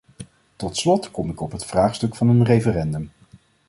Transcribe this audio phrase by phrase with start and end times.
[0.55, 3.11] Tot slot kom ik op het vraagstuk van een referendum.